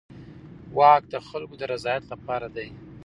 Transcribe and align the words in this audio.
واک 0.77 1.03
د 1.13 1.15
خلکو 1.27 1.53
د 1.57 1.63
رضایت 1.73 2.03
لپاره 2.13 2.47
دی. 2.55 2.69